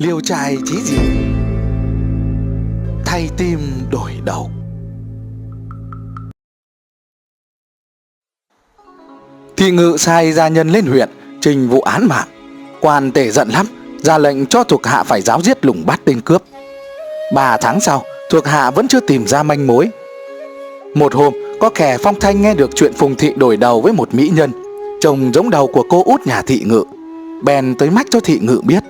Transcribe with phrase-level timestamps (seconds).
[0.00, 0.98] liều trai chí gì
[3.06, 3.58] thay tim
[3.90, 4.50] đổi đầu.
[9.56, 11.08] Thị ngự sai gia nhân lên huyện,
[11.40, 12.28] trình vụ án mạng.
[12.80, 13.66] Quan tể giận lắm,
[13.98, 16.42] ra lệnh cho thuộc hạ phải giáo giết lùng bắt tên cướp.
[17.34, 19.88] Ba tháng sau, thuộc hạ vẫn chưa tìm ra manh mối.
[20.94, 24.14] Một hôm, có kẻ phong thanh nghe được chuyện phùng thị đổi đầu với một
[24.14, 24.50] mỹ nhân.
[25.00, 26.84] Chồng giống đầu của cô út nhà thị ngự.
[27.42, 28.82] Bèn tới mách cho thị ngự biết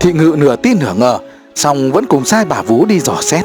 [0.00, 1.18] thị ngự nửa tin nửa ngờ,
[1.54, 3.44] song vẫn cùng sai bà vú đi dò xét.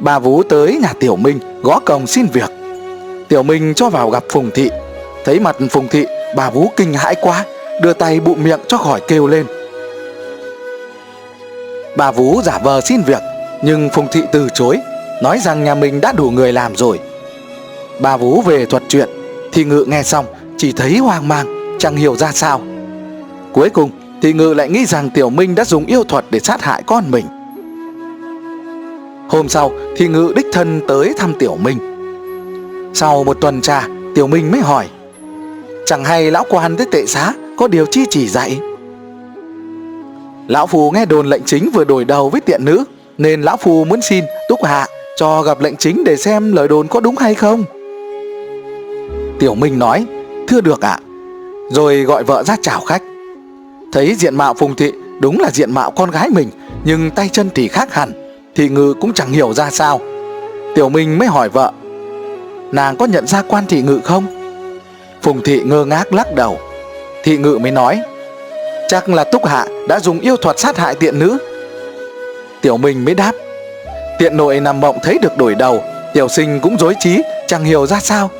[0.00, 2.50] Bà vú tới nhà tiểu minh, gõ cổng xin việc.
[3.28, 4.70] Tiểu minh cho vào gặp phùng thị.
[5.24, 6.06] Thấy mặt phùng thị,
[6.36, 7.44] bà vú kinh hãi quá,
[7.82, 9.46] đưa tay bụng miệng cho khỏi kêu lên.
[11.96, 13.22] Bà vú giả vờ xin việc,
[13.62, 14.78] nhưng phùng thị từ chối,
[15.22, 17.00] nói rằng nhà mình đã đủ người làm rồi.
[18.00, 19.08] Bà vú về thuật chuyện
[19.52, 20.26] thì ngự nghe xong,
[20.56, 22.60] chỉ thấy hoang mang, chẳng hiểu ra sao.
[23.52, 23.90] Cuối cùng
[24.24, 27.04] thì ngự lại nghĩ rằng tiểu minh đã dùng yêu thuật để sát hại con
[27.10, 27.26] mình.
[29.28, 31.78] Hôm sau, thì ngự đích thân tới thăm tiểu minh.
[32.94, 34.88] Sau một tuần trà, tiểu minh mới hỏi,
[35.86, 38.60] chẳng hay lão quan tới tệ xá có điều chi chỉ dạy?
[40.48, 42.84] Lão phù nghe đồn lệnh chính vừa đổi đầu với tiện nữ,
[43.18, 46.88] nên lão phù muốn xin túc hạ cho gặp lệnh chính để xem lời đồn
[46.88, 47.64] có đúng hay không.
[49.38, 50.06] Tiểu minh nói,
[50.48, 50.98] thưa được ạ.
[51.70, 53.02] Rồi gọi vợ ra chào khách
[53.94, 56.50] thấy diện mạo phùng thị đúng là diện mạo con gái mình,
[56.84, 58.12] nhưng tay chân thì khác hẳn,
[58.54, 60.00] thì ngự cũng chẳng hiểu ra sao.
[60.74, 61.72] Tiểu minh mới hỏi vợ,
[62.72, 64.26] nàng có nhận ra quan thị ngự không?
[65.22, 66.58] Phùng thị ngơ ngác lắc đầu.
[67.24, 68.00] Thị ngự mới nói,
[68.88, 71.38] chắc là túc hạ đã dùng yêu thuật sát hại tiện nữ.
[72.62, 73.32] Tiểu minh mới đáp,
[74.18, 75.82] tiện nội nằm mộng thấy được đổi đầu,
[76.14, 78.30] tiểu sinh cũng dối trí, chẳng hiểu ra sao.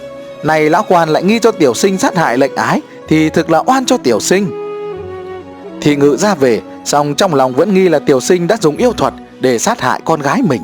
[0.43, 3.63] Này lão quan lại nghi cho tiểu sinh sát hại lệnh ái, thì thực là
[3.67, 4.64] oan cho tiểu sinh
[5.85, 8.93] thì ngự ra về, song trong lòng vẫn nghi là tiểu sinh đã dùng yêu
[8.93, 10.63] thuật để sát hại con gái mình.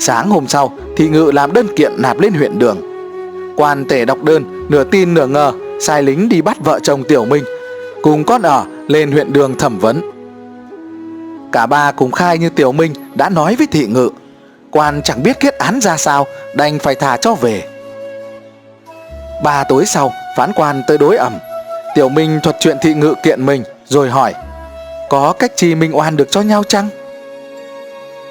[0.00, 2.78] Sáng hôm sau, thì ngự làm đơn kiện nạp lên huyện đường.
[3.56, 7.24] Quan tể đọc đơn, nửa tin nửa ngờ, sai lính đi bắt vợ chồng tiểu
[7.24, 7.44] minh
[8.02, 10.00] cùng con ở lên huyện đường thẩm vấn.
[11.52, 14.10] Cả ba cùng khai như tiểu minh đã nói với thị ngự,
[14.70, 17.68] quan chẳng biết kết án ra sao, đành phải thả cho về.
[19.44, 21.32] Ba tối sau, phán quan tới đối ẩm,
[21.94, 24.34] tiểu minh thuật chuyện thị ngự kiện mình rồi hỏi,
[25.10, 26.88] có cách gì mình oan được cho nhau chăng?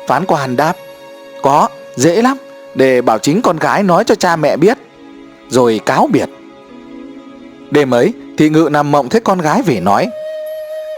[0.08, 0.74] Phán quan đáp,
[1.42, 2.38] có, dễ lắm,
[2.76, 4.78] để bảo chính con gái nói cho cha mẹ biết.
[5.50, 6.30] Rồi cáo biệt.
[7.72, 10.08] Đêm ấy, thị ngự nằm mộng thấy con gái về nói,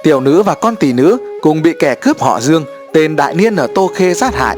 [0.03, 3.55] tiểu nữ và con tỷ nữ cùng bị kẻ cướp họ dương, tên đại niên
[3.55, 4.57] ở tô khê sát hại.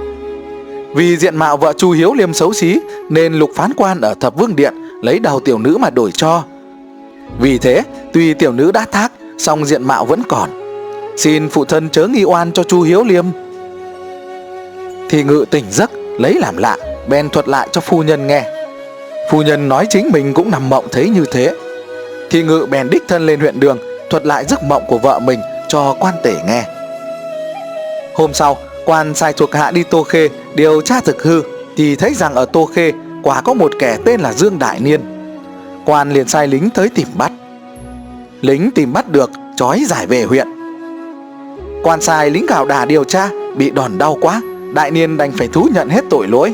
[0.95, 4.35] Vì diện mạo vợ chu hiếu liêm xấu xí, nên lục phán quan ở thập
[4.35, 6.43] vương điện lấy đầu tiểu nữ mà đổi cho.
[7.39, 10.49] Vì thế, tuy tiểu nữ đã thác song diện mạo vẫn còn.
[11.17, 13.25] Xin phụ thân chớ nghi oan cho chu hiếu liêm.
[15.09, 16.77] Thì ngự tỉnh giấc, lấy làm lạ,
[17.07, 18.43] bèn thuật lại cho phu nhân nghe.
[19.31, 21.53] Phu nhân nói chính mình cũng nằm mộng thấy như thế.
[22.29, 23.77] Thì ngự bèn đích thân lên huyện đường,
[24.09, 26.65] thuật lại giấc mộng của vợ mình cho quan tể nghe.
[28.15, 31.41] Hôm sau, quan sai thuộc hạ đi tô khê, điều tra thực hư,
[31.77, 32.91] thì thấy rằng ở tô khê,
[33.23, 35.01] quả có một kẻ tên là dương đại niên.
[35.85, 37.31] Quan liền sai lính tới tìm bắt
[38.41, 40.47] lính tìm bắt được trói giải về huyện.
[41.83, 44.41] Quan sai lính gạo đà điều tra bị đòn đau quá,
[44.73, 46.53] đại niên đành phải thú nhận hết tội lỗi.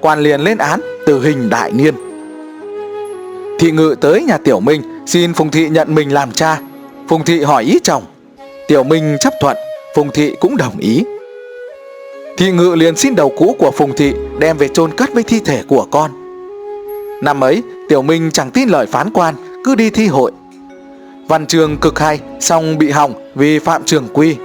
[0.00, 1.94] Quan liền lên án tử hình đại niên.
[3.58, 6.60] Thị ngự tới nhà tiểu minh, xin phùng thị nhận mình làm cha.
[7.08, 8.02] Phùng thị hỏi ý chồng.
[8.68, 9.56] Tiểu minh chấp thuận,
[9.96, 11.04] phùng thị cũng đồng ý.
[12.36, 15.40] Thị ngự liền xin đầu cũ của phùng thị đem về chôn cất với thi
[15.40, 16.10] thể của con.
[17.22, 20.32] Năm ấy, tiểu minh chẳng tin lời phán quan, cứ đi thi hội
[21.28, 24.36] văn trường cực hay xong bị hỏng vì phạm trường quy.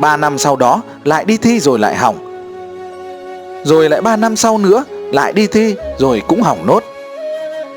[0.00, 2.16] Ba năm sau đó, lại đi thi rồi lại hỏng.
[3.64, 6.84] Rồi lại ba năm sau nữa, lại đi thi rồi cũng hỏng nốt.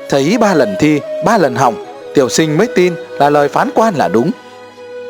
[0.08, 3.94] Thấy ba lần thi, ba lần hỏng, tiểu sinh mới tin là lời phán quan
[3.94, 4.30] là đúng.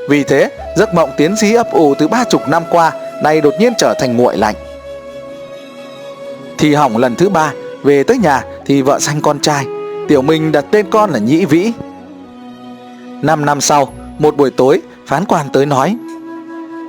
[0.08, 2.92] Vì thế, giấc mộng tiến sĩ ấp ủ từ ba chục năm qua
[3.22, 4.54] nay đột nhiên trở thành nguội lạnh.
[6.58, 7.52] Thì hỏng lần thứ ba,
[7.82, 9.64] về tới nhà thì vợ sanh con trai.
[10.08, 11.72] Tiểu minh đặt tên con là nhĩ vĩ
[13.24, 15.96] năm năm sau, một buổi tối, phán quan tới nói,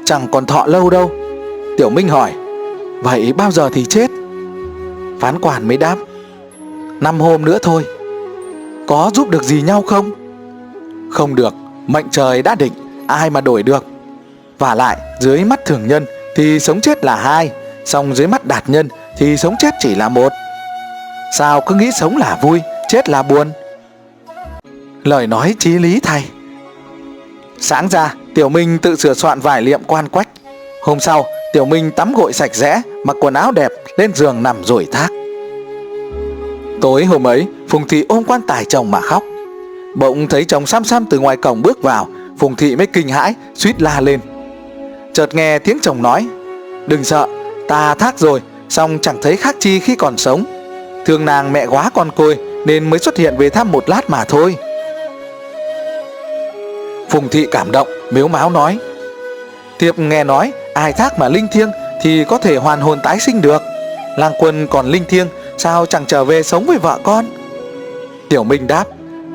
[0.05, 1.11] chẳng còn thọ lâu đâu.
[1.77, 2.33] Tiểu minh hỏi,
[3.01, 4.11] vậy bao giờ thì chết?
[5.19, 5.95] Phán quan mới đáp,
[7.01, 7.85] năm hôm nữa thôi.
[8.87, 10.11] Có giúp được gì nhau không?
[11.11, 11.53] Không được,
[11.87, 12.73] mệnh trời đã định,
[13.07, 13.85] ai mà đổi được.
[14.59, 16.05] Và lại, dưới mắt thường nhân
[16.35, 17.51] thì sống chết là hai,
[17.85, 18.87] song dưới mắt đạt nhân
[19.17, 20.31] thì sống chết chỉ là một.
[21.37, 23.51] Sao cứ nghĩ sống là vui, chết là buồn?
[25.07, 26.25] Lời nói chí lý thay
[27.59, 30.27] sáng ra Tiểu Minh tự sửa soạn vải liệm quan quách.
[30.83, 34.63] Hôm sau, Tiểu Minh tắm gội sạch sẽ, mặc quần áo đẹp, lên giường nằm
[34.63, 35.07] rồi thác.
[36.81, 39.23] Tối hôm ấy, Phùng Thị ôm quan tài chồng mà khóc.
[39.95, 43.33] Bỗng thấy chồng xăm xăm từ ngoài cổng bước vào, Phùng Thị mới kinh hãi,
[43.55, 44.19] suýt la lên.
[45.13, 46.27] Chợt nghe tiếng chồng nói,
[46.87, 47.27] đừng sợ,
[47.67, 50.45] ta thác rồi, xong chẳng thấy khác chi khi còn sống.
[51.05, 54.23] Thương nàng mẹ quá con côi nên mới xuất hiện về thăm một lát mà
[54.23, 54.55] thôi.
[57.15, 58.79] Phùng Thị cảm động, miếu máu nói,
[59.79, 61.71] Thiệp nghe nói ai thác mà linh thiêng
[62.01, 63.61] thì có thể hoàn hồn tái sinh được.
[64.17, 65.27] Lang quân còn linh thiêng
[65.57, 67.25] sao chẳng trở về sống với vợ con?
[68.29, 68.83] Tiểu Minh đáp,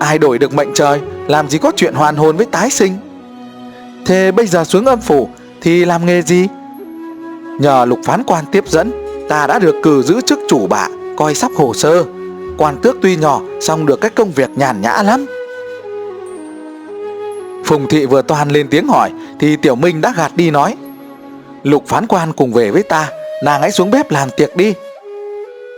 [0.01, 2.97] ai đổi được mệnh trời, làm gì có chuyện hoàn hồn với tái sinh.
[4.07, 5.29] Thế bây giờ xuống âm phủ
[5.61, 6.47] thì làm nghề gì?
[7.61, 8.93] Nhờ lục phán quan tiếp dẫn,
[9.29, 12.05] ta đã được cử giữ chức chủ bạ, coi sắp hồ sơ.
[12.59, 15.27] Quan tước tuy nhỏ, xong được cái công việc nhàn nhã lắm.
[17.71, 20.77] Phùng thị vừa toàn lên tiếng hỏi, thì Tiểu Minh đã gạt đi nói,
[21.63, 23.09] Lục phán quan cùng về với ta,
[23.45, 24.75] Nàng hãy xuống bếp làm tiệc đi.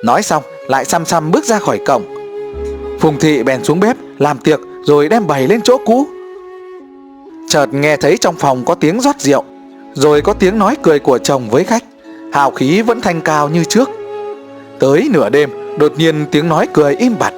[0.05, 2.03] Nói xong, lại xăm xăm bước ra khỏi cổng.
[3.01, 6.07] Phùng thị bèn xuống bếp làm tiệc rồi đem bày lên chỗ cũ.
[7.49, 9.45] Chợt nghe thấy trong phòng có tiếng rót rượu,
[9.95, 11.85] Rồi có tiếng nói cười của chồng với khách.
[12.33, 13.91] Hào khí vẫn thanh cao như trước.
[14.79, 17.35] Tới nửa đêm, đột nhiên tiếng nói cười im bặt.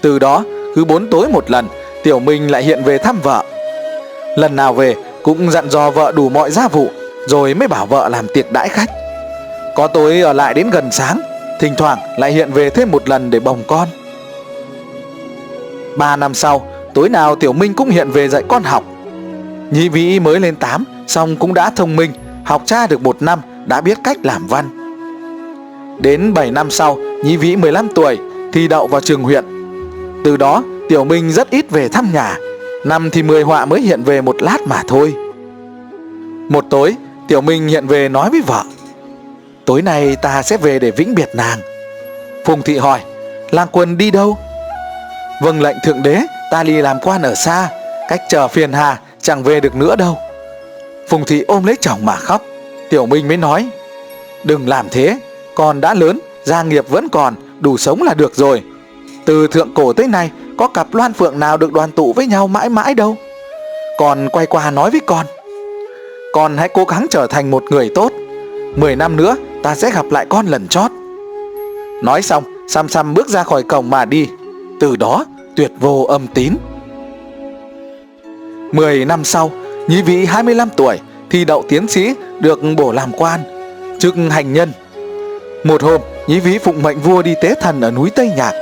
[0.00, 0.44] Từ đó,
[0.74, 1.66] cứ bốn tối một lần
[2.08, 3.44] Tiểu Minh lại hiện về thăm vợ.
[4.36, 6.88] Lần nào về cũng dặn dò vợ đủ mọi gia vụ,
[7.26, 8.90] Rồi mới bảo vợ làm tiệc đãi khách.
[9.76, 11.20] Có tối ở lại đến gần sáng,
[11.60, 13.88] Thỉnh thoảng lại hiện về thêm một lần để bồng con.
[15.96, 18.84] Ba năm sau, Tối nào Tiểu Minh cũng hiện về dạy con học.
[19.70, 22.12] Nhị Vĩ mới lên 8 Xong cũng đã thông minh,
[22.44, 24.68] Học cha được một năm, Đã biết cách làm văn.
[26.00, 28.18] Đến 7 năm sau, Nhị Vĩ 15 tuổi,
[28.52, 29.44] Thi đậu vào trường huyện.
[30.24, 32.36] Từ đó Tiểu Minh rất ít về thăm nhà.
[32.84, 35.14] Năm thì mười họa mới hiện về một lát mà thôi.
[36.48, 36.96] Một tối,
[37.28, 38.64] Tiểu Minh hiện về nói với vợ,
[39.64, 41.58] Tối nay ta sẽ về để vĩnh biệt nàng.
[42.44, 43.00] Phùng Thị hỏi
[43.50, 44.38] Lang quân đi đâu?
[45.42, 46.20] Vâng lệnh thượng đế,
[46.50, 47.68] Ta đi làm quan ở xa,
[48.08, 50.18] Cách chờ phiền hà, chẳng về được nữa đâu.
[51.08, 52.42] Phùng Thị ôm lấy chồng mà khóc.
[52.90, 53.68] Tiểu Minh mới nói,
[54.44, 55.18] Đừng làm thế,
[55.54, 58.62] Con đã lớn, Gia nghiệp vẫn còn, Đủ sống là được rồi.
[59.28, 62.48] Từ thượng cổ tới nay, có cặp loan phượng nào được đoàn tụ với nhau
[62.48, 63.16] mãi mãi đâu?
[63.98, 65.26] Con quay qua nói với con
[66.32, 68.12] Con hãy cố gắng trở thành một người tốt.
[68.76, 70.90] Mười năm nữa, ta sẽ gặp lại con lần chót.
[72.02, 74.28] Nói xong, Sam Sam bước ra khỏi cổng mà đi.
[74.80, 75.24] Từ đó,
[75.56, 76.54] tuyệt vô âm tín.
[78.72, 79.50] Mười năm sau
[79.88, 80.98] nhí vị 25 tuổi
[81.30, 83.40] Thi đậu tiến sĩ được bổ làm quan,
[83.98, 84.72] Chức hành nhân.
[85.64, 88.52] Một hôm nhí vĩ phụng mệnh vua đi tế thần ở núi Tây Nhạc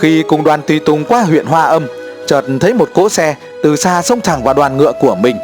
[0.00, 1.86] khi cùng đoàn tùy tùng qua huyện Hoa Âm,
[2.26, 5.36] chợt thấy một cỗ xe từ xa xông thẳng vào đoàn ngựa của mình.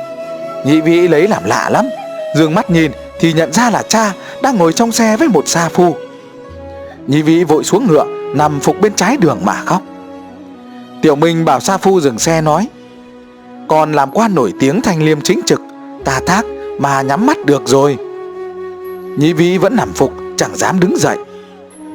[0.65, 1.87] Nhị vĩ lấy làm lạ lắm,
[2.37, 4.13] dương mắt nhìn thì nhận ra là cha
[4.43, 5.97] đang ngồi trong xe với một sa phu.
[7.07, 8.05] Nhị vĩ vội xuống ngựa,
[8.35, 9.83] nằm phục bên trái đường mà khóc.
[11.03, 12.69] Tiểu Minh bảo sa phu dừng xe nói,
[13.69, 15.61] còn làm quan nổi tiếng thanh liêm chính trực,
[16.05, 16.45] tà thác
[16.79, 17.97] mà nhắm mắt được rồi.
[19.19, 21.17] Nhị vĩ vẫn nằm phục, chẳng dám đứng dậy.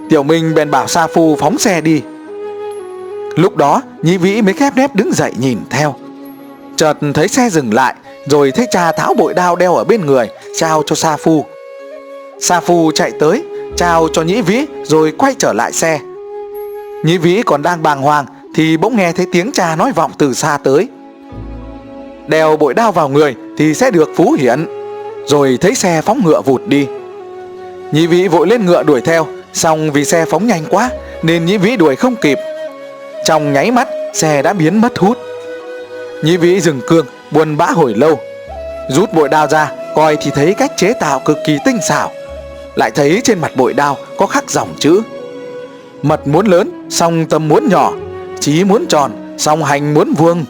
[0.09, 2.01] Tiểu Minh bèn bảo sa phu phóng xe đi.
[3.35, 5.95] Lúc đó nhị vĩ mới khép nép đứng dậy nhìn theo.
[6.75, 7.95] Chợt thấy xe dừng lại,
[8.25, 11.45] Rồi thấy cha tháo bội đao đeo ở bên người, Trao cho Sa Phu.
[12.39, 13.43] Sa Phu chạy tới,
[13.77, 15.99] Trao cho nhĩ vĩ, rồi quay trở lại xe.
[17.03, 18.25] Nhĩ vĩ còn đang bàng hoàng,
[18.55, 20.87] Thì bỗng nghe thấy tiếng cha nói vọng từ xa tới.
[22.27, 24.65] Đeo bội đao vào người Thì sẽ được phú hiển,
[25.25, 26.87] Rồi thấy xe phóng ngựa vụt đi.
[27.91, 30.89] Nhĩ vĩ vội lên ngựa đuổi theo, Xong vì xe phóng nhanh quá,
[31.23, 32.37] Nên nhĩ vĩ đuổi không kịp
[33.25, 35.17] trong nháy mắt, xe đã biến mất hút.
[36.23, 38.19] Nhĩ vĩ dừng cương buồn bã hồi lâu,
[38.89, 42.11] Rút bội đao ra, Coi thì thấy cách chế tạo cực kỳ tinh xảo.
[42.75, 45.01] Lại thấy trên mặt bội đao Có khắc dòng chữ.
[46.01, 47.93] Mật muốn lớn, song tâm muốn nhỏ
[48.39, 50.45] Chí muốn tròn, song hành muốn vuông.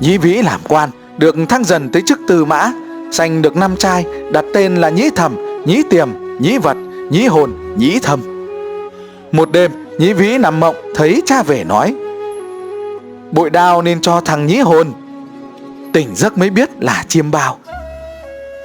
[0.00, 2.72] Nhĩ vĩ làm quan, Được thăng dần tới chức tư mã
[3.12, 6.76] Sanh được năm trai, Đặt tên là Nhĩ Thầm Nhĩ Tiềm Nhĩ Vật
[7.10, 8.20] Nhĩ Hồn Nhĩ Thầm
[9.32, 11.94] Một đêm Nhĩ vĩ nằm mộng, thấy cha về nói.
[13.32, 14.92] Bội đao nên cho thằng nhĩ hồn.
[15.92, 17.58] Tỉnh giấc mới biết là chiêm bao.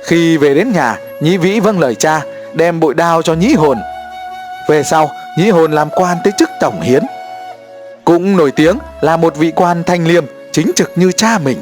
[0.06, 2.22] Khi về đến nhà, Nhĩ vĩ vâng lời cha,
[2.54, 3.78] Đem bội đao cho nhĩ hồn.
[4.70, 7.04] Về sau, nhĩ hồn làm quan tới chức tổng hiến.
[8.06, 11.58] Cũng nổi tiếng là một vị quan thanh liêm, Chính trực như cha mình.